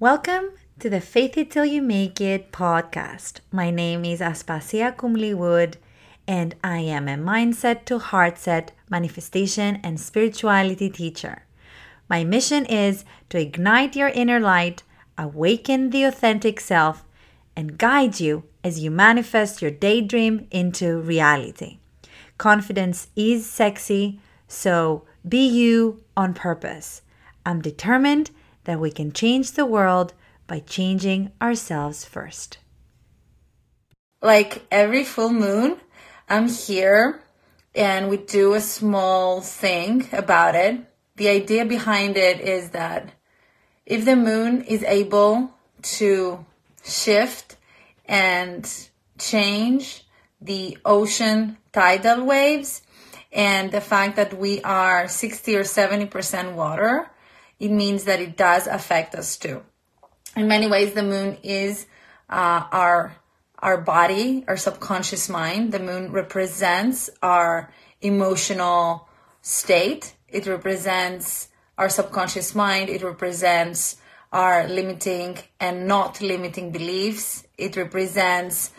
Welcome 0.00 0.52
to 0.78 0.88
the 0.88 1.02
Faith 1.02 1.36
It 1.36 1.50
Till 1.50 1.66
You 1.66 1.82
Make 1.82 2.22
It 2.22 2.52
podcast. 2.52 3.40
My 3.52 3.70
name 3.70 4.06
is 4.06 4.20
Aspasia 4.20 4.96
Kumli 4.96 5.34
Wood, 5.34 5.76
and 6.26 6.54
I 6.64 6.78
am 6.78 7.06
a 7.06 7.18
mindset 7.18 7.84
to 7.84 7.98
heartset, 7.98 8.72
manifestation 8.88 9.78
and 9.84 10.00
spirituality 10.00 10.88
teacher. 10.88 11.42
My 12.08 12.24
mission 12.24 12.64
is 12.64 13.04
to 13.28 13.38
ignite 13.38 13.94
your 13.94 14.08
inner 14.08 14.40
light, 14.40 14.84
awaken 15.18 15.90
the 15.90 16.04
authentic 16.04 16.60
self, 16.60 17.04
and 17.54 17.76
guide 17.76 18.20
you 18.20 18.44
as 18.64 18.80
you 18.80 18.90
manifest 18.90 19.60
your 19.60 19.70
daydream 19.70 20.46
into 20.50 20.98
reality. 20.98 21.76
Confidence 22.38 23.08
is 23.16 23.44
sexy, 23.44 24.18
so 24.48 25.04
be 25.28 25.46
you 25.46 26.02
on 26.16 26.32
purpose. 26.32 27.02
I'm 27.44 27.60
determined 27.60 28.30
that 28.64 28.80
we 28.80 28.90
can 28.90 29.12
change 29.12 29.52
the 29.52 29.66
world 29.66 30.12
by 30.46 30.60
changing 30.60 31.32
ourselves 31.40 32.04
first. 32.04 32.58
Like 34.22 34.66
every 34.70 35.04
full 35.04 35.32
moon, 35.32 35.78
I'm 36.28 36.48
here 36.48 37.22
and 37.74 38.08
we 38.08 38.16
do 38.16 38.54
a 38.54 38.60
small 38.60 39.40
thing 39.40 40.08
about 40.12 40.54
it. 40.54 40.80
The 41.16 41.28
idea 41.28 41.64
behind 41.64 42.16
it 42.16 42.40
is 42.40 42.70
that 42.70 43.12
if 43.86 44.04
the 44.04 44.16
moon 44.16 44.62
is 44.62 44.82
able 44.84 45.52
to 45.82 46.44
shift 46.84 47.56
and 48.06 48.68
change 49.18 50.04
the 50.40 50.78
ocean 50.84 51.58
tidal 51.72 52.24
waves 52.24 52.82
and 53.32 53.70
the 53.70 53.80
fact 53.80 54.16
that 54.16 54.36
we 54.36 54.60
are 54.62 55.06
60 55.06 55.56
or 55.56 55.62
70% 55.62 56.54
water, 56.54 57.10
it 57.60 57.70
means 57.70 58.04
that 58.04 58.20
it 58.20 58.36
does 58.36 58.66
affect 58.66 59.14
us 59.14 59.36
too. 59.36 59.62
In 60.34 60.48
many 60.48 60.66
ways, 60.66 60.94
the 60.94 61.02
moon 61.02 61.36
is 61.42 61.86
uh, 62.28 62.64
our 62.72 63.16
our 63.58 63.76
body, 63.76 64.42
our 64.48 64.56
subconscious 64.56 65.28
mind. 65.28 65.70
The 65.72 65.78
moon 65.78 66.12
represents 66.12 67.10
our 67.22 67.70
emotional 68.00 69.06
state. 69.42 70.14
It 70.28 70.46
represents 70.46 71.48
our 71.76 71.90
subconscious 71.90 72.54
mind. 72.54 72.88
It 72.88 73.02
represents 73.02 73.98
our 74.32 74.66
limiting 74.66 75.38
and 75.58 75.86
not 75.86 76.22
limiting 76.22 76.72
beliefs. 76.72 77.46
It 77.58 77.76
represents 77.76 78.70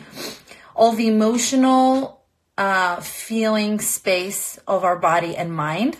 all 0.75 0.93
the 0.93 1.07
emotional 1.07 2.23
uh, 2.57 3.01
feeling 3.01 3.79
space 3.79 4.57
of 4.67 4.83
our 4.83 4.97
body 4.97 5.35
and 5.37 5.55
mind. 5.55 5.97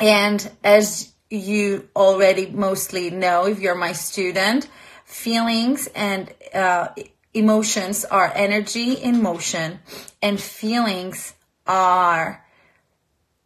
And 0.00 0.50
as 0.64 1.13
you 1.36 1.88
already 1.94 2.46
mostly 2.46 3.10
know, 3.10 3.46
if 3.46 3.60
you're 3.60 3.74
my 3.74 3.92
student, 3.92 4.68
feelings 5.04 5.86
and 5.94 6.32
uh, 6.54 6.88
emotions 7.32 8.04
are 8.04 8.32
energy 8.34 8.92
in 8.94 9.22
motion, 9.22 9.80
and 10.22 10.40
feelings 10.40 11.34
are 11.66 12.44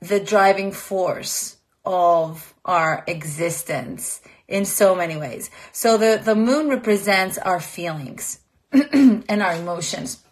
the 0.00 0.20
driving 0.20 0.72
force 0.72 1.56
of 1.84 2.54
our 2.64 3.02
existence 3.06 4.20
in 4.46 4.64
so 4.64 4.94
many 4.94 5.16
ways. 5.16 5.50
So 5.72 5.96
the, 5.96 6.20
the 6.22 6.34
moon 6.34 6.68
represents 6.68 7.38
our 7.38 7.60
feelings 7.60 8.40
and 8.72 9.42
our 9.42 9.54
emotions. 9.54 10.22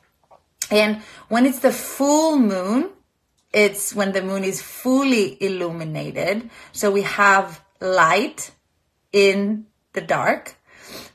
And 0.71 1.03
when 1.29 1.47
it's 1.47 1.61
the 1.61 1.73
full 1.73 2.39
moon, 2.39 2.91
it's 3.57 3.95
when 3.95 4.13
the 4.13 4.21
moon 4.21 4.45
is 4.45 4.61
fully 4.61 5.43
illuminated. 5.43 6.51
So 6.73 6.91
we 6.91 7.03
have 7.03 7.65
light 7.81 8.51
in 9.13 9.65
the 9.95 10.03
dark. 10.03 10.57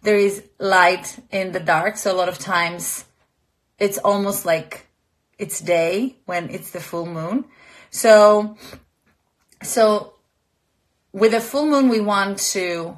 There 0.02 0.18
is 0.18 0.44
light 0.58 1.20
in 1.30 1.52
the 1.52 1.60
dark. 1.60 1.98
So 1.98 2.12
a 2.12 2.18
lot 2.18 2.30
of 2.30 2.40
times 2.40 3.06
it's 3.78 4.00
almost 4.00 4.44
like 4.44 4.88
it's 5.38 5.62
day 5.62 6.18
when 6.26 6.50
it's 6.50 6.72
the 6.72 6.80
full 6.80 7.06
moon. 7.06 7.46
So, 7.92 8.58
so 9.62 10.16
with 11.14 11.36
a 11.36 11.42
full 11.42 11.68
moon, 11.68 11.90
we 11.90 12.00
want 12.02 12.40
to 12.56 12.98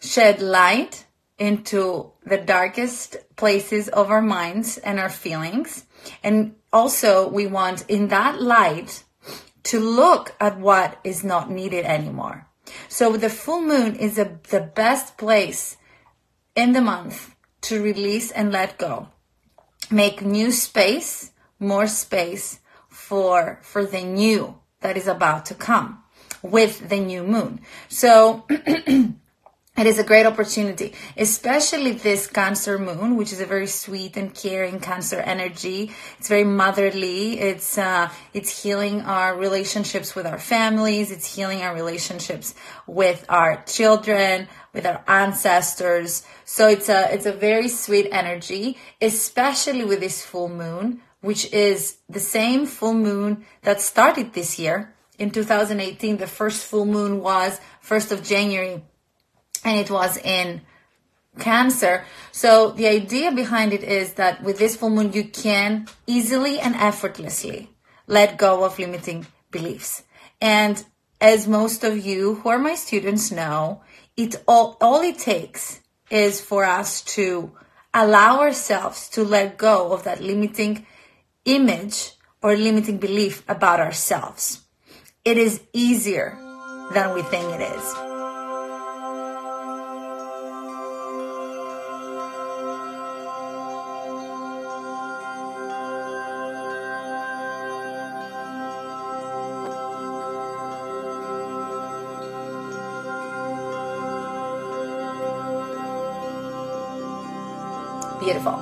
shed 0.00 0.40
light 0.40 1.06
into 1.38 2.12
the 2.24 2.38
darkest 2.38 3.16
places 3.34 3.88
of 3.88 4.12
our 4.12 4.22
minds 4.22 4.78
and 4.78 5.00
our 5.00 5.10
feelings. 5.10 5.86
And 6.22 6.54
also, 6.72 7.28
we 7.28 7.46
want 7.46 7.84
in 7.88 8.08
that 8.08 8.40
light 8.40 9.04
to 9.64 9.80
look 9.80 10.34
at 10.40 10.58
what 10.58 10.98
is 11.04 11.24
not 11.24 11.50
needed 11.50 11.84
anymore. 11.84 12.46
So, 12.88 13.16
the 13.16 13.30
full 13.30 13.62
moon 13.62 13.96
is 13.96 14.18
a, 14.18 14.38
the 14.50 14.60
best 14.60 15.16
place 15.18 15.76
in 16.54 16.72
the 16.72 16.80
month 16.80 17.34
to 17.62 17.82
release 17.82 18.30
and 18.30 18.52
let 18.52 18.78
go. 18.78 19.08
Make 19.90 20.22
new 20.22 20.52
space, 20.52 21.32
more 21.58 21.86
space 21.86 22.60
for, 22.88 23.58
for 23.62 23.84
the 23.84 24.02
new 24.02 24.60
that 24.80 24.96
is 24.96 25.08
about 25.08 25.46
to 25.46 25.54
come 25.54 26.02
with 26.42 26.88
the 26.88 27.00
new 27.00 27.22
moon. 27.22 27.60
So, 27.88 28.46
it 29.80 29.86
is 29.86 29.98
a 29.98 30.04
great 30.04 30.26
opportunity, 30.26 30.92
especially 31.16 31.92
this 31.92 32.26
Cancer 32.26 32.78
moon, 32.78 33.16
which 33.16 33.32
is 33.32 33.40
a 33.40 33.46
very 33.46 33.66
sweet 33.66 34.14
and 34.18 34.34
caring 34.34 34.78
Cancer 34.78 35.20
energy. 35.20 35.90
It's 36.18 36.28
very 36.28 36.44
motherly. 36.44 37.40
It's 37.40 37.78
uh, 37.78 38.10
it's 38.34 38.62
healing 38.62 39.00
our 39.00 39.34
relationships 39.34 40.14
with 40.14 40.26
our 40.26 40.38
families. 40.38 41.10
It's 41.10 41.34
healing 41.34 41.62
our 41.62 41.74
relationships 41.74 42.54
with 42.86 43.24
our 43.30 43.62
children, 43.64 44.48
with 44.74 44.84
our 44.84 45.02
ancestors. 45.08 46.24
So 46.44 46.68
it's 46.68 46.90
a 46.90 47.14
it's 47.14 47.24
a 47.24 47.32
very 47.32 47.68
sweet 47.68 48.08
energy, 48.12 48.76
especially 49.00 49.84
with 49.84 50.00
this 50.00 50.22
full 50.22 50.50
moon, 50.50 51.00
which 51.22 51.50
is 51.54 51.96
the 52.06 52.20
same 52.20 52.66
full 52.66 52.94
moon 52.94 53.46
that 53.62 53.80
started 53.80 54.34
this 54.34 54.58
year 54.58 54.94
in 55.18 55.30
2018. 55.30 56.18
The 56.18 56.26
first 56.26 56.66
full 56.66 56.84
moon 56.84 57.22
was 57.22 57.60
1st 57.82 58.12
of 58.12 58.22
January 58.22 58.82
and 59.64 59.78
it 59.78 59.90
was 59.90 60.16
in 60.18 60.62
cancer. 61.38 62.04
So 62.32 62.70
the 62.72 62.88
idea 62.88 63.32
behind 63.32 63.72
it 63.72 63.84
is 63.84 64.14
that 64.14 64.42
with 64.42 64.58
this 64.58 64.76
full 64.76 64.90
moon, 64.90 65.12
you 65.12 65.24
can 65.24 65.86
easily 66.06 66.58
and 66.58 66.74
effortlessly 66.74 67.70
let 68.06 68.38
go 68.38 68.64
of 68.64 68.78
limiting 68.78 69.26
beliefs. 69.50 70.02
And 70.40 70.84
as 71.20 71.46
most 71.46 71.84
of 71.84 72.04
you 72.04 72.36
who 72.36 72.48
are 72.48 72.58
my 72.58 72.74
students 72.74 73.30
know, 73.30 73.82
it 74.16 74.36
all, 74.48 74.76
all 74.80 75.00
it 75.02 75.18
takes 75.18 75.80
is 76.10 76.40
for 76.40 76.64
us 76.64 77.02
to 77.02 77.52
allow 77.94 78.40
ourselves 78.40 79.08
to 79.10 79.22
let 79.22 79.58
go 79.58 79.92
of 79.92 80.04
that 80.04 80.22
limiting 80.22 80.86
image 81.44 82.12
or 82.42 82.56
limiting 82.56 82.98
belief 82.98 83.42
about 83.48 83.80
ourselves. 83.80 84.62
It 85.24 85.36
is 85.36 85.60
easier 85.72 86.36
than 86.94 87.14
we 87.14 87.22
think 87.22 87.44
it 87.54 87.60
is. 87.60 88.09
Beautiful. 108.20 108.52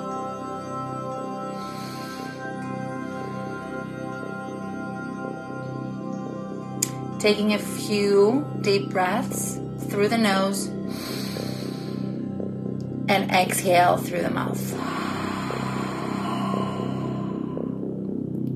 Taking 7.18 7.54
a 7.54 7.58
few 7.58 8.46
deep 8.60 8.90
breaths 8.90 9.58
through 9.88 10.08
the 10.08 10.18
nose 10.18 10.66
and 13.08 13.30
exhale 13.32 13.96
through 13.96 14.22
the 14.22 14.30
mouth. 14.30 14.72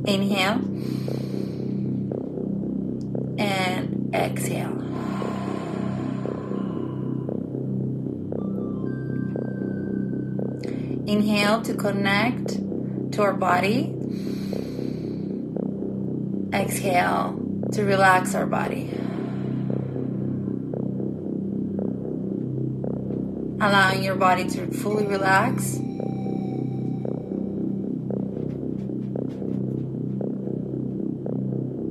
Inhale 0.06 0.60
and 3.38 4.14
exhale. 4.14 4.81
Inhale 11.12 11.60
to 11.60 11.74
connect 11.74 12.56
to 13.12 13.20
our 13.20 13.34
body. 13.34 13.94
Exhale 16.54 17.38
to 17.72 17.84
relax 17.84 18.34
our 18.34 18.46
body. 18.46 18.88
Allowing 23.60 24.02
your 24.02 24.14
body 24.14 24.48
to 24.48 24.66
fully 24.72 25.06
relax. 25.06 25.76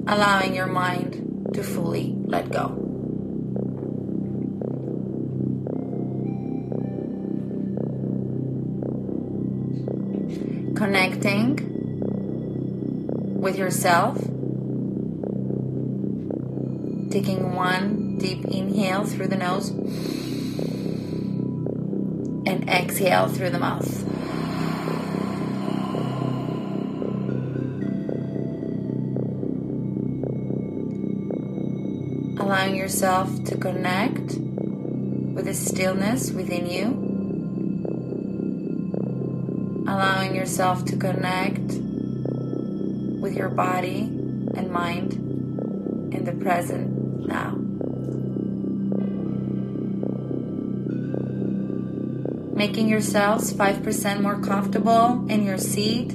Allowing 0.08 0.56
your 0.56 0.66
mind 0.66 1.52
to 1.54 1.62
fully 1.62 2.16
let 2.26 2.50
go. 2.52 2.81
Connecting 10.92 11.56
with 13.40 13.58
yourself. 13.58 14.18
Taking 17.10 17.56
one 17.56 18.18
deep 18.18 18.44
inhale 18.44 19.06
through 19.06 19.28
the 19.28 19.38
nose 19.38 19.70
and 22.46 22.70
exhale 22.70 23.30
through 23.30 23.52
the 23.52 23.60
mouth. 23.60 24.04
Allowing 32.38 32.76
yourself 32.76 33.46
to 33.46 33.56
connect 33.56 34.36
with 35.36 35.46
the 35.46 35.54
stillness 35.54 36.32
within 36.32 36.70
you. 36.70 37.01
Yourself 40.52 40.84
to 40.84 40.98
connect 40.98 41.80
with 43.22 43.34
your 43.34 43.48
body 43.48 44.02
and 44.02 44.70
mind 44.70 45.14
in 46.14 46.26
the 46.26 46.34
present 46.34 47.26
now. 47.26 47.56
Making 52.54 52.90
yourselves 52.90 53.54
5% 53.54 54.22
more 54.22 54.42
comfortable 54.42 55.26
in 55.30 55.46
your 55.46 55.58
seat. 55.58 56.12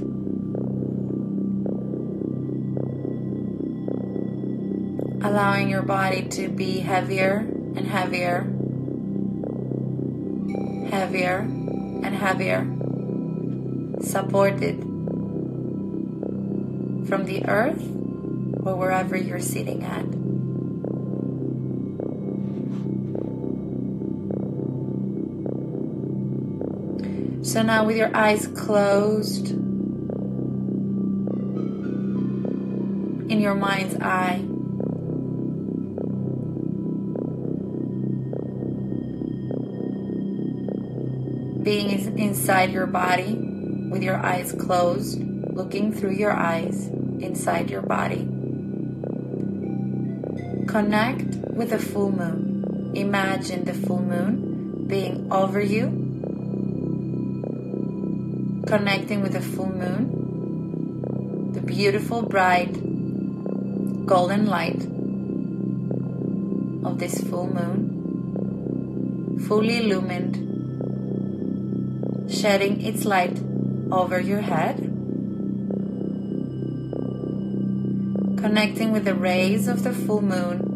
Allowing 5.25 5.71
your 5.71 5.81
body 5.81 6.29
to 6.29 6.49
be 6.51 6.81
heavier 6.81 7.37
and 7.75 7.87
heavier, 7.87 8.43
heavier 10.91 11.39
and 11.39 12.15
heavier, 12.15 12.76
supported 14.01 14.81
from 17.09 17.25
the 17.25 17.45
earth 17.47 17.83
or 18.65 18.75
wherever 18.75 19.17
you're 19.17 19.41
sitting 19.41 19.85
at. 19.85 20.05
So 27.47 27.63
now, 27.63 27.85
with 27.85 27.97
your 27.97 28.15
eyes 28.15 28.49
closed, 28.49 29.51
in 33.31 33.41
your 33.41 33.55
mind's 33.55 33.95
eye, 34.01 34.43
being 41.63 42.19
inside 42.19 42.73
your 42.73 42.87
body 42.87 43.46
with 43.91 44.03
your 44.03 44.17
eyes 44.17 44.53
closed, 44.53 45.21
looking 45.53 45.93
through 45.93 46.13
your 46.13 46.33
eyes 46.33 46.89
inside 47.21 47.71
your 47.71 47.83
body. 47.83 48.29
Connect 50.67 51.37
with 51.57 51.71
the 51.71 51.79
full 51.79 52.13
moon. 52.13 52.93
Imagine 52.95 53.65
the 53.65 53.75
full 53.75 54.03
moon 54.03 54.87
being 54.87 55.33
over 55.33 55.61
you, 55.61 55.87
connecting 58.67 59.23
with 59.23 59.33
the 59.33 59.41
full 59.41 59.71
moon, 59.71 61.53
the 61.53 61.61
beautiful, 61.61 62.23
bright, 62.23 62.73
golden 64.07 64.47
light 64.47 64.83
of 66.85 66.99
this 66.99 67.21
full 67.29 67.53
moon, 67.53 69.39
fully 69.47 69.79
illumined, 69.79 70.37
shedding 72.31 72.81
its 72.81 73.05
light 73.05 73.37
over 73.91 74.21
your 74.21 74.41
head, 74.41 74.79
connecting 78.39 78.93
with 78.93 79.05
the 79.05 79.15
rays 79.15 79.69
of 79.69 79.83
the 79.85 79.93
full 79.93 80.23
moon. 80.23 80.73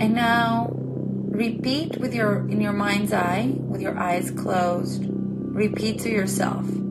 And 0.00 0.14
now 0.14 0.70
repeat 0.72 1.96
with 1.98 2.14
your 2.14 2.48
in 2.48 2.60
your 2.60 2.72
mind's 2.72 3.12
eye 3.12 3.54
with 3.58 3.80
your 3.80 3.98
eyes 3.98 4.30
closed. 4.30 5.04
Repeat 5.04 6.00
to 6.00 6.10
yourself. 6.10 6.83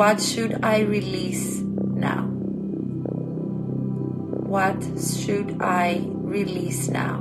What 0.00 0.16
should 0.22 0.64
I 0.64 0.80
release 0.80 1.60
now? 1.60 2.22
What 4.48 4.82
should 4.96 5.60
I 5.60 6.08
release 6.08 6.88
now? 6.88 7.18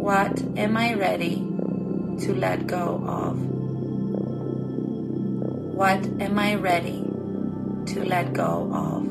What 0.00 0.40
am 0.56 0.78
I 0.78 0.94
ready 0.94 1.44
to 2.24 2.34
let 2.34 2.66
go 2.66 3.04
of? 3.04 3.36
What 5.76 6.06
am 6.06 6.38
I 6.38 6.54
ready 6.54 7.04
to 7.92 8.04
let 8.08 8.32
go 8.32 8.70
of? 8.72 9.04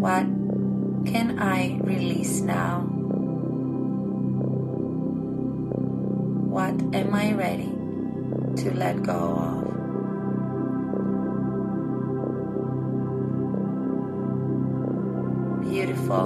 What 0.00 0.24
can 1.04 1.38
I 1.38 1.78
release 1.84 2.40
now? 2.40 2.97
What 6.58 6.74
am 6.92 7.14
I 7.14 7.32
ready 7.34 7.70
to 8.62 8.74
let 8.74 9.04
go 9.04 9.14
of? 9.14 9.62
Beautiful. 15.70 16.24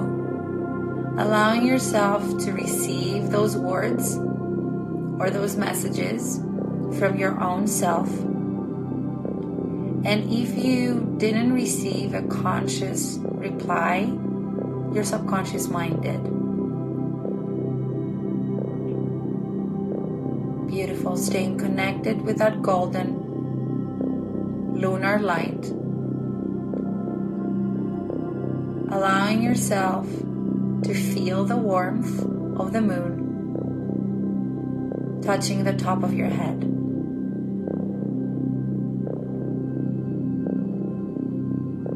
Allowing 1.19 1.67
yourself 1.67 2.23
to 2.47 2.53
receive 2.53 3.29
those 3.29 3.59
words 3.59 4.17
or 5.21 5.29
those 5.29 5.57
messages 5.57 6.39
from 6.99 7.19
your 7.19 7.39
own 7.39 7.67
self. 7.67 8.09
And 10.09 10.33
if 10.33 10.57
you 10.57 11.15
didn't 11.19 11.53
receive 11.53 12.15
a 12.15 12.23
conscious 12.23 13.19
reply, 13.21 14.11
your 14.95 15.05
subconscious 15.05 15.69
mind 15.69 16.03
did. 16.03 16.42
Beautiful. 20.73 21.19
Staying 21.19 21.59
connected 21.59 22.23
with 22.23 22.39
that 22.39 22.63
golden 22.63 23.13
lunar 24.73 25.19
light. 25.19 25.67
Allowing 28.89 29.43
yourself 29.43 30.07
to 30.09 30.95
feel 30.95 31.45
the 31.45 31.59
warmth 31.59 32.25
of 32.59 32.73
the 32.73 32.81
moon 32.81 33.21
touching 35.21 35.63
the 35.63 35.75
top 35.75 36.03
of 36.03 36.15
your 36.15 36.29
head. 36.29 36.63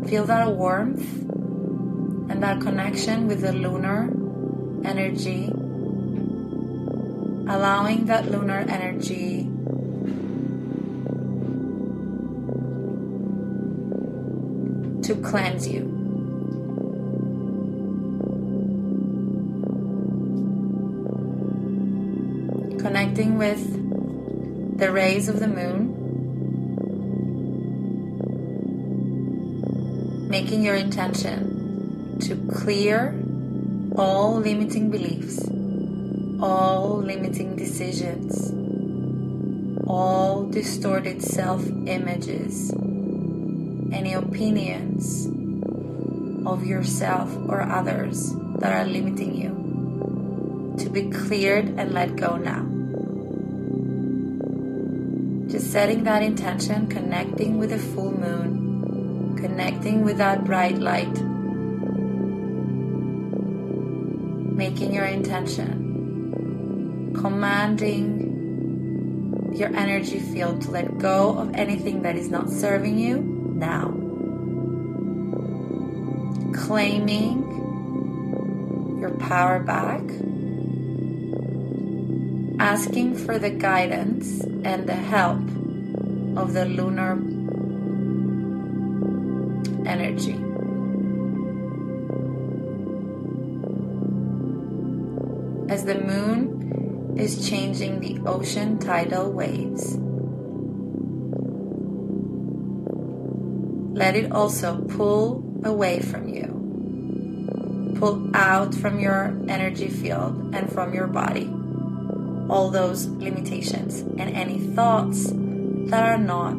Feel 0.06 0.26
that 0.26 0.54
warmth 0.54 1.22
and 2.30 2.42
that 2.42 2.60
connection 2.60 3.26
with 3.26 3.40
the 3.40 3.54
lunar 3.54 4.12
energy, 4.84 5.50
allowing 7.48 8.06
that 8.06 8.30
lunar 8.30 8.64
energy 8.68 9.44
to 15.02 15.14
cleanse 15.22 15.68
you. 15.68 15.82
Connecting 22.80 23.38
with 23.38 24.78
the 24.78 24.90
rays 24.90 25.28
of 25.28 25.40
the 25.40 25.48
moon. 25.48 25.92
Making 30.28 30.64
your 30.64 30.74
intention 30.74 32.18
to 32.20 32.34
clear 32.52 33.14
all 33.96 34.38
limiting 34.38 34.90
beliefs, 34.90 35.48
all 36.40 36.98
limiting 36.98 37.56
decisions, 37.56 38.52
all 39.86 40.44
distorted 40.44 41.22
self 41.22 41.66
images, 41.86 42.72
any 43.92 44.12
opinions 44.12 45.26
of 46.46 46.66
yourself 46.66 47.34
or 47.48 47.62
others 47.62 48.34
that 48.58 48.72
are 48.72 48.84
limiting 48.84 49.34
you. 49.34 49.54
To 50.78 50.90
be 50.90 51.10
cleared 51.10 51.68
and 51.78 51.92
let 51.92 52.16
go 52.16 52.36
now. 52.36 52.64
Just 55.50 55.72
setting 55.72 56.04
that 56.04 56.22
intention, 56.22 56.86
connecting 56.86 57.56
with 57.56 57.70
the 57.70 57.78
full 57.78 58.12
moon, 58.12 59.38
connecting 59.38 60.04
with 60.04 60.18
that 60.18 60.44
bright 60.44 60.76
light, 60.76 61.14
making 64.54 64.92
your 64.92 65.06
intention 65.06 65.85
commanding 67.26 68.22
your 69.52 69.74
energy 69.74 70.20
field 70.20 70.62
to 70.62 70.70
let 70.70 70.96
go 70.98 71.36
of 71.36 71.52
anything 71.56 72.02
that 72.02 72.14
is 72.14 72.30
not 72.30 72.48
serving 72.48 72.96
you 72.96 73.18
now. 73.56 73.88
Claiming 76.54 77.42
your 79.00 79.10
power 79.18 79.58
back, 79.58 80.02
asking 82.60 83.16
for 83.16 83.40
the 83.40 83.50
guidance 83.50 84.40
and 84.62 84.88
the 84.88 84.94
help 84.94 85.42
of 86.38 86.52
the 86.52 86.64
lunar 86.64 87.14
energy. 89.84 90.38
As 95.68 95.84
the 95.84 95.96
moon 95.96 96.56
is 97.16 97.48
changing 97.48 98.00
the 98.00 98.18
ocean 98.28 98.78
tidal 98.78 99.32
waves, 99.32 99.96
let 103.96 104.14
it 104.14 104.30
also 104.32 104.82
pull 104.82 105.42
away 105.64 106.00
from 106.00 106.28
you. 106.28 107.94
Pull 107.98 108.30
out 108.36 108.74
from 108.74 109.00
your 109.00 109.34
energy 109.48 109.88
field 109.88 110.54
and 110.54 110.70
from 110.70 110.92
your 110.92 111.06
body 111.06 111.50
all 112.48 112.70
those 112.70 113.06
limitations 113.06 114.00
and 114.00 114.36
any 114.36 114.58
thoughts 114.58 115.30
that 115.90 116.02
are 116.02 116.18
not 116.18 116.52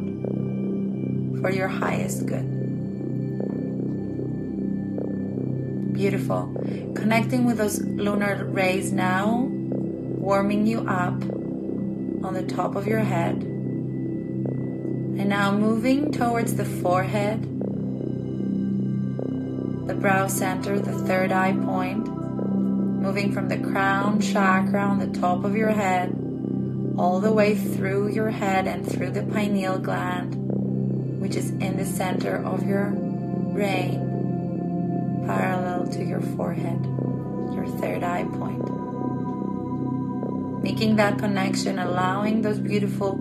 for 1.40 1.50
your 1.52 1.68
highest 1.68 2.26
good. 2.26 2.54
Beautiful. 5.94 6.54
Connecting 6.96 7.46
with 7.46 7.58
those 7.58 7.82
lunar 7.82 8.46
rays 8.46 8.92
now, 8.92 9.50
warming 10.28 10.68
you 10.68 10.80
up 10.80 11.14
on 12.22 12.34
the 12.34 12.44
top 12.46 12.76
of 12.76 12.86
your 12.86 13.00
head. 13.00 13.36
And 13.36 15.30
now 15.30 15.54
moving 15.54 16.12
towards 16.12 16.56
the 16.56 16.66
forehead, 16.66 17.44
the 19.88 19.94
brow 19.94 20.28
center, 20.28 20.82
the 20.82 20.92
third 20.92 21.32
eye 21.32 21.54
point, 21.54 22.06
moving 22.10 23.32
from 23.32 23.48
the 23.48 23.58
crown 23.58 24.20
chakra 24.20 24.82
on 24.82 25.00
the 25.00 25.18
top 25.18 25.46
of 25.46 25.56
your 25.56 25.70
head 25.70 26.10
all 26.98 27.22
the 27.22 27.32
way 27.32 27.56
through 27.56 28.10
your 28.10 28.30
head 28.30 28.68
and 28.68 28.86
through 28.86 29.12
the 29.12 29.24
pineal 29.24 29.80
gland, 29.80 30.36
which 31.22 31.38
is 31.38 31.52
in 31.52 31.78
the 31.78 31.86
center 31.86 32.44
of 32.44 32.68
your 32.68 32.90
brain, 33.54 35.24
parallel 35.26 35.88
to 35.88 36.04
your 36.04 36.20
forehead, 36.20 36.84
your 37.56 37.66
third 37.80 38.04
eye 38.04 38.26
point. 38.34 38.77
Making 40.68 40.98
that 40.98 41.18
connection, 41.18 41.80
allowing 41.80 42.42
those 42.42 42.60
beautiful 42.60 43.14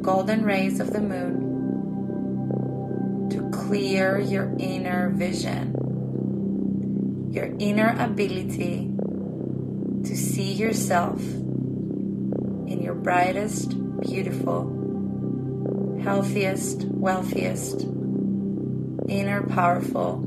golden 0.00 0.44
rays 0.44 0.78
of 0.78 0.92
the 0.92 1.00
moon 1.00 1.40
to 3.30 3.50
clear 3.50 4.20
your 4.20 4.54
inner 4.56 5.10
vision, 5.10 5.72
your 7.32 7.52
inner 7.58 7.96
ability 7.98 8.92
to 10.04 10.16
see 10.16 10.52
yourself 10.52 11.20
in 11.20 12.80
your 12.80 12.94
brightest, 12.94 13.70
beautiful, 14.02 14.70
healthiest, 16.04 16.84
wealthiest, 16.84 17.88
inner 19.08 19.42
powerful 19.48 20.22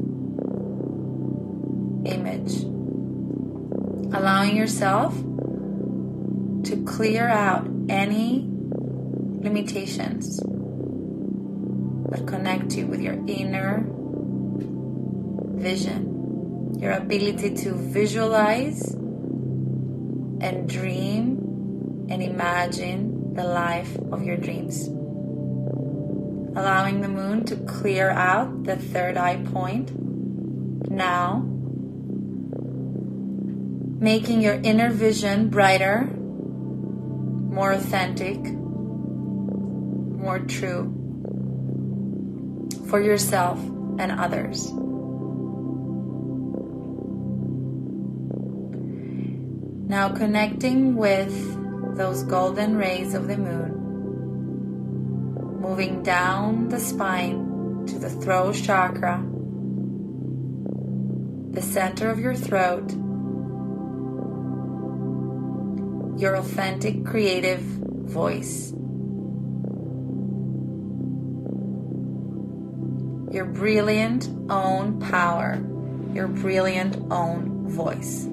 image. 2.06 2.64
Allowing 4.14 4.58
yourself 4.58 5.16
to 6.70 6.78
clear 6.84 7.28
out 7.28 7.68
any 7.90 8.48
limitations 9.42 10.38
that 12.12 12.28
connect 12.28 12.76
you 12.76 12.86
with 12.86 13.02
your 13.02 13.16
inner 13.26 13.84
vision, 15.58 16.78
your 16.80 16.92
ability 16.92 17.56
to 17.56 17.74
visualize 17.74 18.94
and 18.94 20.70
dream 20.70 22.06
and 22.08 22.22
imagine 22.22 23.34
the 23.34 23.44
life 23.44 23.98
of 24.12 24.24
your 24.24 24.38
dreams. 24.38 24.88
Allowing 26.56 27.02
the 27.02 27.10
moon 27.10 27.46
to 27.46 27.56
clear 27.66 28.12
out 28.12 28.64
the 28.64 28.76
third 28.76 29.18
eye 29.18 29.44
point 29.46 29.90
now, 30.92 31.40
making 34.00 34.42
your 34.42 34.60
inner 34.62 34.92
vision 34.92 35.50
brighter, 35.50 36.08
more 37.50 37.72
authentic, 37.74 38.38
more 40.20 40.40
true 40.40 40.96
for 42.88 43.02
yourself 43.02 43.60
and 44.00 44.12
others. 44.12 44.72
Now 49.90 50.10
connecting 50.10 50.96
with 50.96 51.98
those 51.98 52.24
golden 52.24 52.78
rays 52.78 53.14
of 53.16 53.28
the 53.28 53.38
moon, 53.38 53.72
moving 55.60 56.04
down 56.04 56.70
the 56.70 56.80
spine 56.80 57.86
to 57.88 57.98
the 57.98 58.10
throat 58.10 58.54
chakra, 58.56 59.26
the 61.52 61.62
center 61.62 62.12
of 62.12 62.20
your 62.20 62.36
throat, 62.36 62.94
your 66.20 66.36
authentic 66.36 67.06
creative 67.06 67.62
voice. 67.62 68.72
Your 73.32 73.46
brilliant 73.46 74.28
own 74.50 75.00
power, 75.00 75.64
your 76.14 76.28
brilliant 76.28 76.98
own 77.10 77.70
voice. 77.70 78.28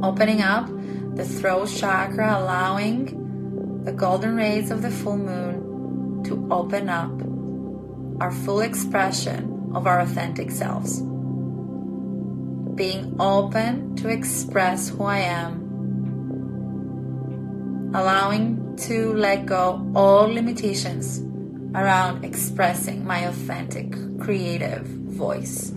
Opening 0.00 0.42
up 0.42 0.68
the 1.16 1.24
throat 1.24 1.68
chakra, 1.68 2.38
allowing 2.38 3.82
the 3.84 3.92
golden 3.92 4.36
rays 4.36 4.70
of 4.70 4.82
the 4.82 4.92
full 4.92 5.16
moon 5.16 6.22
to 6.22 6.46
open 6.52 6.88
up 6.88 7.10
our 8.22 8.30
full 8.30 8.60
expression 8.60 9.72
of 9.74 9.88
our 9.88 9.98
authentic 9.98 10.52
selves. 10.52 11.02
Being 12.78 13.16
open 13.18 13.96
to 13.96 14.08
express 14.08 14.88
who 14.88 15.02
I 15.02 15.18
am, 15.18 15.64
allowing 17.92 18.76
to 18.86 19.12
let 19.14 19.46
go 19.46 19.84
all 19.96 20.28
limitations 20.28 21.18
around 21.74 22.24
expressing 22.24 23.04
my 23.04 23.26
authentic 23.26 23.90
creative 24.20 24.86
voice. 24.86 25.72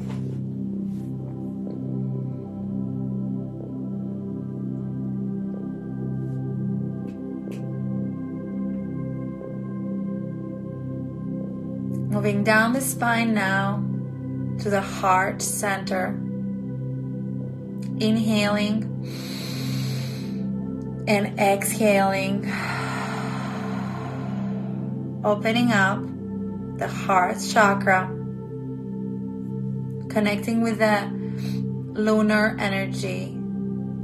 Moving 12.13 12.43
down 12.43 12.73
the 12.73 12.81
spine 12.81 13.33
now 13.33 13.83
to 14.59 14.69
the 14.69 14.81
heart 14.81 15.41
center. 15.41 16.15
Inhaling 18.01 19.05
and 21.07 21.39
exhaling. 21.39 22.51
Opening 25.23 25.71
up 25.71 26.01
the 26.79 26.87
heart 26.87 27.37
chakra. 27.47 28.07
Connecting 30.09 30.61
with 30.61 30.79
the 30.79 31.11
lunar 31.93 32.57
energy. 32.59 33.37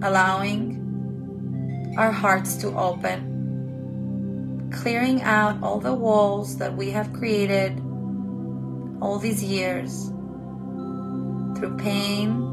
Allowing 0.04 1.96
our 1.98 2.12
hearts 2.12 2.58
to 2.58 2.68
open. 2.78 4.70
Clearing 4.72 5.24
out 5.24 5.64
all 5.64 5.80
the 5.80 5.96
walls 5.96 6.60
that 6.60 6.78
we 6.78 6.92
have 6.92 7.12
created 7.14 7.82
all 9.02 9.18
these 9.18 9.44
years 9.44 10.12
through 11.58 11.78
pain, 11.78 12.47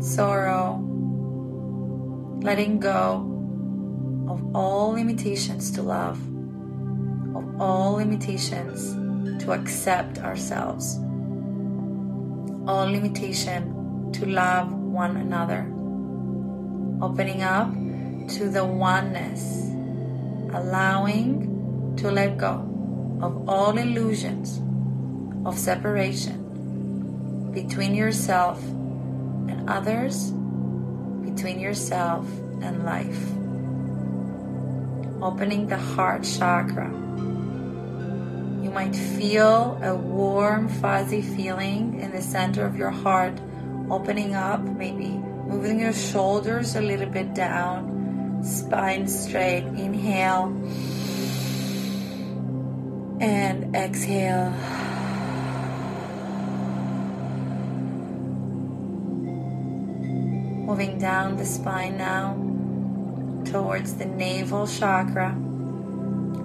sorrow, 0.00 0.82
letting 2.42 2.78
go 2.78 3.32
of 4.28 4.54
all 4.54 4.92
limitations 4.92 5.70
to 5.72 5.82
love, 5.82 6.18
of 7.36 7.60
all 7.60 7.94
limitations 7.94 8.94
to 9.42 9.52
accept 9.52 10.18
ourselves, 10.18 10.96
all 12.66 12.86
limitation 12.86 14.10
to 14.12 14.26
love 14.26 14.72
one 14.72 15.16
another, 15.16 15.62
opening 17.02 17.42
up 17.42 17.72
to 18.28 18.48
the 18.48 18.64
oneness, 18.64 19.70
allowing 20.52 21.94
to 21.96 22.10
let 22.10 22.36
go 22.36 22.62
of 23.22 23.48
all 23.48 23.76
illusions 23.78 24.60
of 25.46 25.58
separation 25.58 26.42
between 27.52 27.94
yourself 27.94 28.60
others, 29.68 30.32
between 31.22 31.60
yourself 31.60 32.26
and 32.62 32.84
life. 32.84 33.22
Opening 35.22 35.66
the 35.66 35.78
heart 35.78 36.24
chakra. 36.24 36.88
You 38.62 38.70
might 38.70 38.94
feel 38.94 39.78
a 39.82 39.94
warm, 39.94 40.68
fuzzy 40.68 41.22
feeling 41.22 42.00
in 42.00 42.10
the 42.10 42.22
center 42.22 42.64
of 42.64 42.76
your 42.76 42.90
heart 42.90 43.38
opening 43.90 44.34
up, 44.34 44.60
maybe 44.60 45.08
moving 45.46 45.80
your 45.80 45.92
shoulders 45.92 46.74
a 46.74 46.80
little 46.80 47.08
bit 47.08 47.34
down, 47.34 48.42
spine 48.44 49.06
straight. 49.06 49.64
Inhale 49.76 50.46
and 53.20 53.74
exhale. 53.74 54.52
Moving 60.66 60.98
down 60.98 61.36
the 61.36 61.46
spine 61.46 61.96
now 61.96 62.34
towards 63.44 63.94
the 63.94 64.04
navel 64.04 64.66
chakra, 64.66 65.32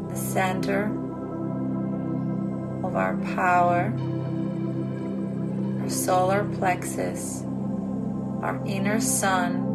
the 0.10 0.16
center 0.16 0.86
of 2.84 2.96
our 2.96 3.18
power, 3.36 3.92
our 5.82 5.90
solar 5.90 6.44
plexus, 6.60 7.42
our 8.44 8.62
inner 8.68 9.02
sun. 9.02 9.68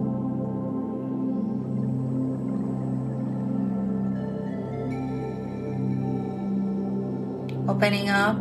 Opening 7.68 8.08
up 8.10 8.40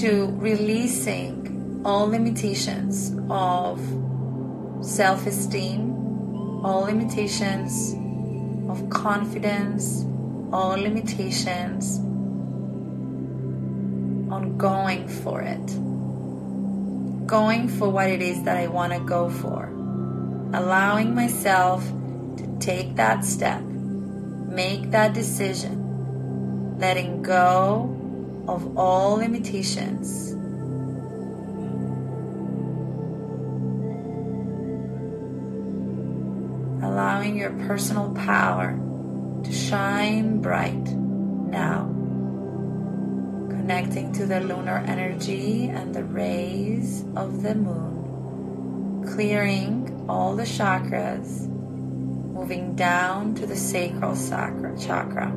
to 0.00 0.34
releasing 0.40 1.80
all 1.84 2.08
limitations 2.08 3.16
of 3.30 3.99
self 4.82 5.26
esteem, 5.26 5.92
all 6.64 6.82
limitations 6.82 7.94
of 8.70 8.88
confidence, 8.90 10.04
all 10.52 10.76
limitations 10.76 11.98
on 14.32 14.56
going 14.56 15.06
for 15.08 15.42
it. 15.42 15.66
Going 17.26 17.68
for 17.68 17.88
what 17.90 18.08
it 18.08 18.22
is 18.22 18.42
that 18.44 18.56
I 18.56 18.66
want 18.66 18.92
to 18.92 19.00
go 19.00 19.28
for. 19.28 19.66
Allowing 20.52 21.14
myself 21.14 21.86
to 22.36 22.56
take 22.58 22.96
that 22.96 23.24
step, 23.24 23.62
make 23.62 24.90
that 24.90 25.14
decision, 25.14 26.76
letting 26.78 27.22
go 27.22 27.96
of 28.48 28.76
all 28.76 29.16
limitations 29.16 30.34
allowing 37.30 37.38
your 37.38 37.66
personal 37.68 38.12
power 38.14 38.76
to 39.44 39.52
shine 39.52 40.40
bright 40.40 40.88
now. 41.48 41.86
Connecting 43.48 44.12
to 44.12 44.26
the 44.26 44.40
lunar 44.40 44.78
energy 44.78 45.68
and 45.68 45.94
the 45.94 46.02
rays 46.02 47.04
of 47.14 47.42
the 47.42 47.54
moon, 47.54 49.06
clearing 49.14 50.06
all 50.08 50.34
the 50.34 50.42
chakras, 50.44 51.46
moving 51.48 52.74
down 52.74 53.34
to 53.36 53.46
the 53.46 53.56
sacral 53.56 54.16
chakra. 54.76 55.32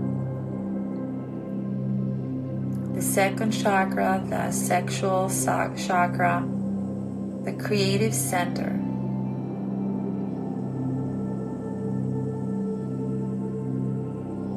The 2.96 3.02
second 3.02 3.52
chakra, 3.52 4.24
the 4.28 4.52
sexual 4.52 5.30
chakra, 5.30 6.48
the 7.44 7.54
creative 7.54 8.16
center 8.16 8.83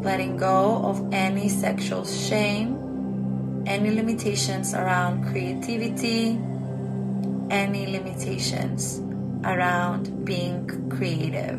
letting 0.06 0.36
go 0.36 0.78
of 0.84 1.02
any 1.12 1.48
sexual 1.48 2.06
shame, 2.06 3.64
any 3.66 3.90
limitations 3.90 4.72
around 4.72 5.26
creativity, 5.26 6.38
any 7.50 7.86
limitations 7.88 9.00
around 9.42 10.24
being 10.24 10.62
creative. 10.88 11.58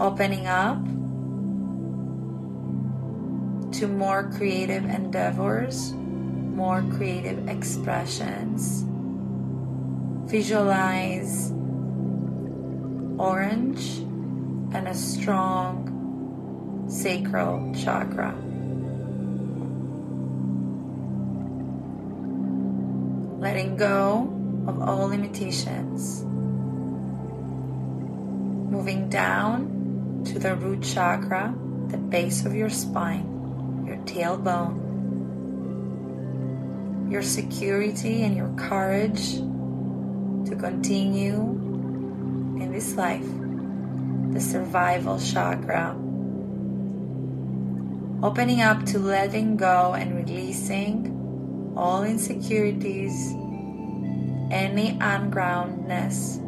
Opening 0.00 0.46
up 0.46 0.78
to 3.74 3.88
more 3.88 4.30
creative 4.36 4.84
endeavors, 4.84 5.92
more 6.54 6.84
creative 6.94 7.48
expressions. 7.48 8.84
Visualize 10.30 11.50
orange 13.18 14.11
and 14.74 14.88
a 14.88 14.94
strong 14.94 16.86
sacral 16.88 17.74
chakra. 17.74 18.34
Letting 23.38 23.76
go 23.76 24.64
of 24.66 24.80
all 24.80 25.08
limitations. 25.08 26.22
Moving 28.72 29.08
down 29.10 30.22
to 30.26 30.38
the 30.38 30.54
root 30.54 30.82
chakra, 30.82 31.54
the 31.88 31.98
base 31.98 32.46
of 32.46 32.54
your 32.54 32.70
spine, 32.70 33.84
your 33.86 33.96
tailbone. 34.06 34.80
Your 37.10 37.22
security 37.22 38.22
and 38.22 38.34
your 38.34 38.48
courage 38.56 39.34
to 39.36 40.56
continue 40.56 41.40
in 42.58 42.72
this 42.72 42.94
life 42.94 43.41
the 44.32 44.40
survival 44.40 45.18
chakra. 45.18 45.94
Opening 48.22 48.62
up 48.62 48.84
to 48.86 48.98
letting 48.98 49.56
go 49.56 49.94
and 49.94 50.14
releasing 50.14 51.74
all 51.76 52.02
insecurities, 52.04 53.12
any 54.50 54.96
ungroundedness, 55.00 56.38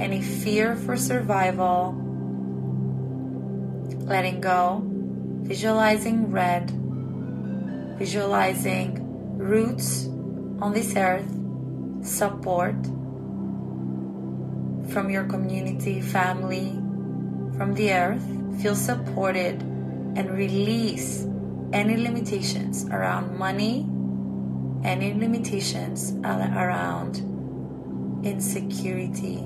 any 0.00 0.22
fear 0.22 0.76
for 0.76 0.96
survival. 0.96 1.94
Letting 4.04 4.40
go, 4.40 4.82
visualizing 5.42 6.30
red, 6.30 6.70
visualizing 7.98 9.38
roots 9.38 10.06
on 10.60 10.72
this 10.72 10.94
earth, 10.96 11.28
support 12.02 12.76
from 14.90 15.10
your 15.10 15.24
community, 15.24 16.00
family, 16.00 16.70
from 17.56 17.74
the 17.74 17.92
earth. 17.92 18.24
Feel 18.62 18.74
supported 18.74 19.62
and 19.62 20.30
release 20.30 21.26
any 21.72 21.96
limitations 21.96 22.84
around 22.86 23.38
money, 23.38 23.86
any 24.84 25.14
limitations 25.14 26.12
around 26.24 27.18
insecurity. 28.24 29.44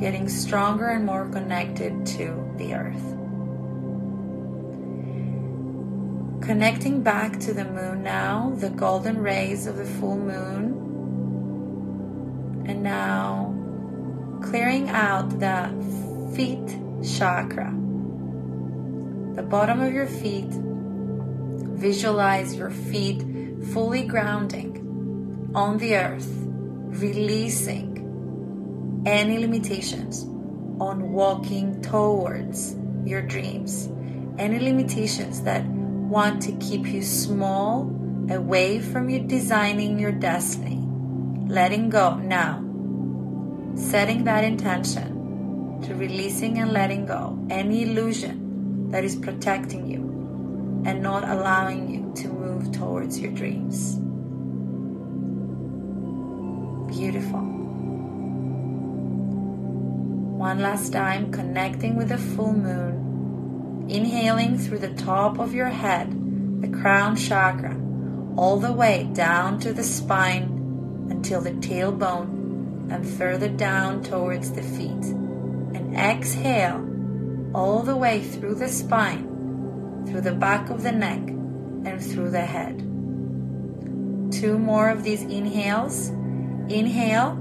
Getting 0.00 0.28
stronger 0.28 0.88
and 0.88 1.06
more 1.06 1.28
connected 1.28 2.04
to 2.06 2.54
the 2.58 2.74
earth. 2.74 3.14
Connecting 6.44 7.02
back 7.02 7.38
to 7.40 7.54
the 7.54 7.64
moon 7.64 8.02
now, 8.02 8.52
the 8.56 8.70
golden 8.70 9.22
rays 9.22 9.66
of 9.66 9.76
the 9.76 9.84
full 9.84 10.18
moon 10.18 10.83
and 12.66 12.82
now 12.82 13.54
clearing 14.42 14.88
out 14.90 15.28
the 15.40 15.70
feet 16.34 16.78
chakra, 17.16 17.70
the 19.34 19.42
bottom 19.42 19.80
of 19.80 19.92
your 19.92 20.06
feet. 20.06 20.48
Visualize 21.76 22.54
your 22.54 22.70
feet 22.70 23.22
fully 23.72 24.04
grounding 24.04 25.50
on 25.54 25.76
the 25.78 25.96
earth, 25.96 26.30
releasing 27.02 27.92
any 29.06 29.38
limitations 29.38 30.24
on 30.80 31.12
walking 31.12 31.80
towards 31.82 32.76
your 33.04 33.22
dreams, 33.22 33.88
any 34.38 34.58
limitations 34.58 35.42
that 35.42 35.64
want 35.66 36.40
to 36.42 36.52
keep 36.52 36.86
you 36.86 37.02
small 37.02 37.82
away 38.30 38.80
from 38.80 39.10
you 39.10 39.20
designing 39.20 39.98
your 39.98 40.12
destiny 40.12 40.83
letting 41.54 41.88
go 41.88 42.16
now, 42.16 42.56
setting 43.76 44.24
that 44.24 44.42
intention 44.42 45.80
to 45.84 45.94
releasing 45.94 46.58
and 46.58 46.72
letting 46.72 47.06
go 47.06 47.38
any 47.48 47.84
illusion 47.84 48.90
that 48.90 49.04
is 49.04 49.14
protecting 49.14 49.86
you 49.88 50.02
and 50.84 51.00
not 51.00 51.22
allowing 51.22 51.88
you 51.88 52.12
to 52.16 52.28
move 52.28 52.72
towards 52.72 53.20
your 53.20 53.30
dreams. 53.30 53.94
Beautiful. 56.92 57.38
One 60.36 60.58
last 60.58 60.92
time, 60.92 61.30
connecting 61.30 61.94
with 61.94 62.08
the 62.08 62.18
full 62.18 62.52
moon, 62.52 63.86
inhaling 63.88 64.58
through 64.58 64.80
the 64.80 64.94
top 64.94 65.38
of 65.38 65.54
your 65.54 65.68
head, 65.68 66.10
the 66.62 66.68
crown 66.80 67.14
chakra, 67.14 67.80
all 68.36 68.58
the 68.58 68.72
way 68.72 69.08
down 69.12 69.60
to 69.60 69.72
the 69.72 69.84
spine 69.84 70.53
until 71.10 71.40
the 71.40 71.52
tailbone 71.52 72.90
and 72.90 73.06
further 73.06 73.48
down 73.48 74.02
towards 74.02 74.52
the 74.52 74.62
feet. 74.62 74.90
And 74.90 75.96
exhale 75.96 76.84
all 77.54 77.82
the 77.82 77.96
way 77.96 78.22
through 78.22 78.56
the 78.56 78.68
spine, 78.68 80.04
through 80.06 80.20
the 80.20 80.34
back 80.34 80.70
of 80.70 80.82
the 80.82 80.92
neck, 80.92 81.20
and 81.86 82.02
through 82.02 82.30
the 82.30 82.40
head. 82.40 82.78
Two 84.32 84.58
more 84.58 84.88
of 84.90 85.02
these 85.04 85.22
inhales. 85.22 86.08
Inhale. 86.68 87.38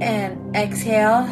And 0.00 0.56
exhale. 0.56 1.28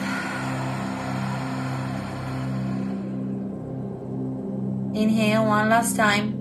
Inhale 4.95 5.47
one 5.47 5.71
last 5.71 5.97
time. 5.97 6.40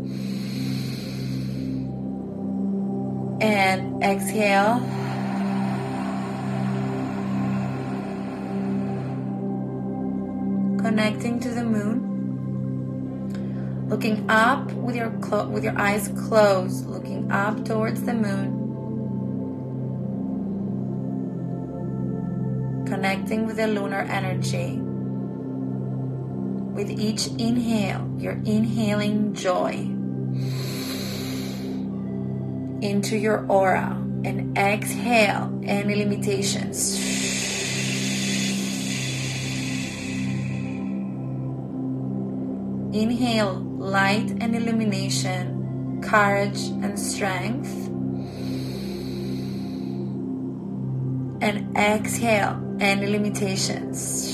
And 3.41 4.03
exhale. 4.03 4.79
Connecting 10.77 11.39
to 11.39 11.49
the 11.49 11.63
moon. 11.63 12.07
Looking 13.87 14.29
up 14.29 14.71
with 14.73 14.95
your 14.95 15.11
clo- 15.21 15.47
with 15.47 15.63
your 15.63 15.79
eyes 15.79 16.09
closed, 16.27 16.85
looking 16.87 17.31
up 17.31 17.63
towards 17.63 18.03
the 18.03 18.13
moon. 18.13 18.55
Connecting 22.85 23.45
with 23.45 23.55
the 23.55 23.67
lunar 23.67 24.01
energy. 24.01 24.81
With 26.73 26.89
each 26.89 27.27
inhale, 27.37 28.09
you're 28.17 28.41
inhaling 28.43 29.33
joy 29.33 29.98
into 32.81 33.17
your 33.17 33.45
aura 33.47 33.95
and 34.23 34.57
exhale 34.57 35.51
any 35.63 35.95
limitations. 35.95 36.99
Inhale 42.93 43.53
light 43.77 44.31
and 44.41 44.55
illumination, 44.55 46.01
courage 46.01 46.59
and 46.83 46.99
strength. 46.99 47.87
And 51.41 51.77
exhale 51.77 52.59
any 52.79 53.07
limitations. 53.07 54.28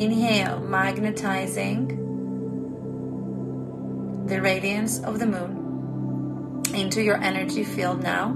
Inhale, 0.00 0.60
magnetizing 0.60 1.88
the 4.26 4.40
radiance 4.40 4.98
of 5.00 5.18
the 5.18 5.26
moon 5.26 6.62
into 6.74 7.02
your 7.02 7.22
energy 7.22 7.64
field 7.64 8.02
now. 8.02 8.28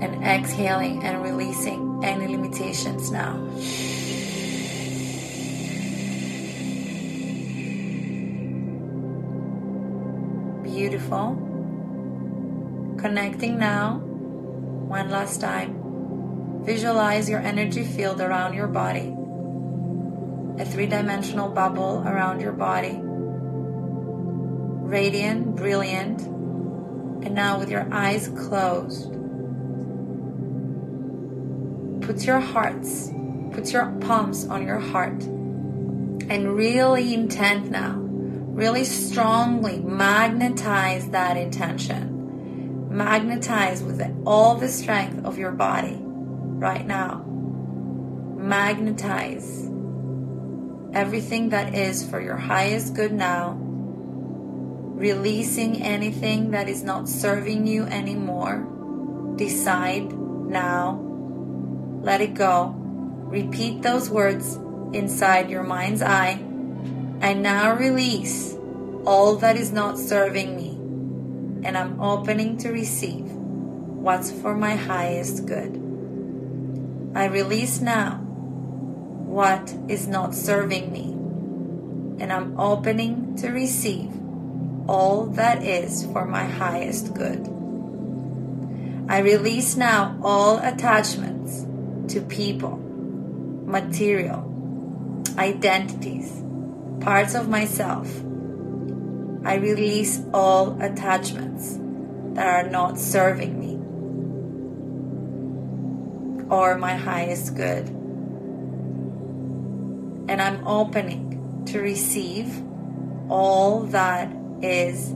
And 0.00 0.22
exhaling 0.24 1.02
and 1.02 1.24
releasing 1.24 2.04
any 2.04 2.28
limitations 2.28 3.10
now. 3.10 3.34
Beautiful. 10.62 11.34
Connecting 12.96 13.58
now, 13.58 13.98
one 13.98 15.10
last 15.10 15.40
time. 15.40 15.89
Visualize 16.62 17.28
your 17.28 17.40
energy 17.40 17.84
field 17.84 18.20
around 18.20 18.52
your 18.52 18.66
body, 18.66 19.16
a 20.62 20.66
three 20.66 20.86
dimensional 20.86 21.48
bubble 21.48 22.02
around 22.06 22.40
your 22.40 22.52
body. 22.52 23.00
Radiant, 24.86 25.56
brilliant, 25.56 26.20
and 26.20 27.34
now 27.34 27.58
with 27.58 27.70
your 27.70 27.88
eyes 27.90 28.28
closed, 28.28 29.10
put 32.02 32.26
your 32.26 32.40
hearts, 32.40 33.10
put 33.52 33.72
your 33.72 33.86
palms 34.02 34.46
on 34.46 34.66
your 34.66 34.80
heart, 34.80 35.22
and 35.22 36.54
really 36.54 37.14
intent 37.14 37.70
now, 37.70 37.94
really 37.94 38.84
strongly 38.84 39.80
magnetize 39.80 41.08
that 41.08 41.38
intention. 41.38 42.88
Magnetize 42.90 43.82
with 43.82 44.02
all 44.26 44.56
the 44.56 44.68
strength 44.68 45.24
of 45.24 45.38
your 45.38 45.52
body 45.52 46.04
right 46.60 46.86
now. 46.86 47.24
Magnetize 48.36 49.66
everything 50.92 51.48
that 51.48 51.74
is 51.74 52.08
for 52.08 52.20
your 52.20 52.36
highest 52.36 52.94
good 52.94 53.12
now. 53.12 53.56
Releasing 53.58 55.82
anything 55.82 56.50
that 56.50 56.68
is 56.68 56.82
not 56.82 57.08
serving 57.08 57.66
you 57.66 57.84
anymore. 57.84 58.66
Decide 59.36 60.12
now. 60.12 61.00
Let 62.02 62.20
it 62.20 62.34
go. 62.34 62.74
Repeat 62.76 63.80
those 63.80 64.10
words 64.10 64.56
inside 64.92 65.48
your 65.48 65.62
mind's 65.62 66.02
eye. 66.02 66.44
I 67.22 67.32
now 67.32 67.74
release 67.74 68.54
all 69.06 69.36
that 69.36 69.56
is 69.56 69.72
not 69.72 69.98
serving 69.98 70.56
me. 70.56 70.76
And 71.66 71.78
I'm 71.78 72.00
opening 72.00 72.58
to 72.58 72.70
receive 72.70 73.24
what's 73.24 74.30
for 74.30 74.54
my 74.54 74.74
highest 74.74 75.46
good. 75.46 75.89
I 77.12 77.24
release 77.24 77.80
now 77.80 78.18
what 78.18 79.74
is 79.88 80.06
not 80.06 80.32
serving 80.32 80.92
me, 80.92 81.10
and 82.22 82.32
I'm 82.32 82.58
opening 82.58 83.34
to 83.38 83.50
receive 83.50 84.12
all 84.88 85.26
that 85.26 85.62
is 85.64 86.06
for 86.06 86.24
my 86.24 86.44
highest 86.44 87.14
good. 87.14 87.48
I 89.08 89.18
release 89.18 89.76
now 89.76 90.18
all 90.22 90.58
attachments 90.58 91.66
to 92.12 92.20
people, 92.20 92.76
material, 93.66 94.46
identities, 95.36 96.42
parts 97.00 97.34
of 97.34 97.48
myself. 97.48 98.08
I 99.44 99.56
release 99.56 100.22
all 100.32 100.80
attachments 100.80 101.76
that 102.34 102.46
are 102.46 102.70
not 102.70 102.98
serving 102.98 103.58
me 103.58 103.59
or 106.50 106.76
my 106.76 106.94
highest 106.94 107.54
good. 107.54 107.88
And 110.28 110.42
I'm 110.42 110.66
opening 110.66 111.64
to 111.66 111.80
receive 111.80 112.62
all 113.28 113.84
that 113.84 114.32
is 114.60 115.10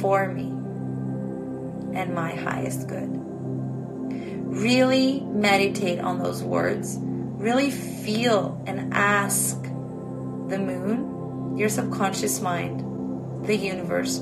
for 0.00 0.32
me 0.32 0.48
and 1.94 2.14
my 2.14 2.34
highest 2.34 2.88
good. 2.88 3.10
Really 4.46 5.20
meditate 5.20 6.00
on 6.00 6.18
those 6.18 6.42
words. 6.42 6.96
Really 7.00 7.70
feel 7.70 8.62
and 8.66 8.92
ask 8.94 9.62
the 9.62 10.58
moon, 10.58 11.56
your 11.56 11.68
subconscious 11.68 12.40
mind, 12.40 13.46
the 13.46 13.56
universe, 13.56 14.20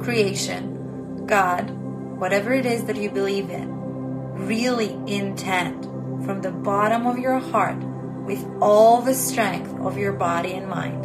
creation, 0.00 1.26
God, 1.26 1.70
whatever 2.18 2.52
it 2.52 2.66
is 2.66 2.84
that 2.84 2.96
you 2.96 3.10
believe 3.10 3.50
in 3.50 3.73
really 4.34 4.92
intent 5.06 5.84
from 6.24 6.42
the 6.42 6.50
bottom 6.50 7.06
of 7.06 7.18
your 7.18 7.38
heart 7.38 7.78
with 8.24 8.44
all 8.60 9.00
the 9.00 9.14
strength 9.14 9.72
of 9.80 9.98
your 9.98 10.12
body 10.12 10.52
and 10.52 10.68
mind. 10.68 11.04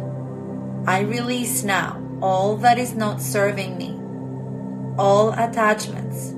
I 0.88 1.00
release 1.00 1.62
now 1.62 2.00
all 2.20 2.56
that 2.58 2.78
is 2.78 2.94
not 2.94 3.20
serving 3.20 3.76
me, 3.78 3.92
all 4.98 5.32
attachments. 5.32 6.34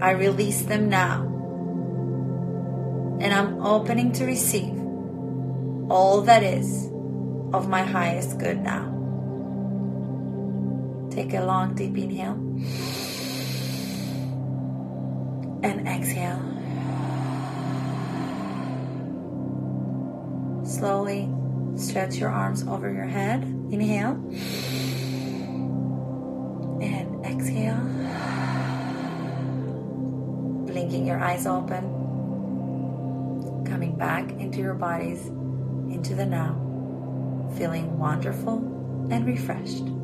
I 0.00 0.10
release 0.10 0.62
them 0.62 0.88
now. 0.88 1.22
And 3.20 3.32
I'm 3.32 3.64
opening 3.64 4.12
to 4.12 4.26
receive 4.26 4.78
all 5.90 6.22
that 6.22 6.42
is 6.42 6.86
of 7.52 7.68
my 7.68 7.82
highest 7.82 8.38
good 8.38 8.60
now. 8.60 8.92
Take 11.10 11.32
a 11.32 11.44
long, 11.44 11.74
deep 11.74 11.96
inhale 11.96 12.36
and 15.66 15.88
exhale. 15.88 16.40
Slowly 20.64 21.28
stretch 21.76 22.16
your 22.16 22.30
arms 22.30 22.62
over 22.66 22.92
your 22.92 23.06
head. 23.06 23.42
Inhale 23.70 24.12
and 26.80 27.26
exhale. 27.26 27.80
Blinking 30.66 31.06
your 31.06 31.18
eyes 31.18 31.46
open. 31.46 31.92
Coming 33.66 33.96
back 33.96 34.30
into 34.32 34.58
your 34.58 34.74
bodies, 34.74 35.26
into 35.26 36.14
the 36.14 36.26
now. 36.26 36.62
Feeling 37.58 37.98
wonderful 37.98 38.58
and 39.10 39.26
refreshed. 39.26 39.95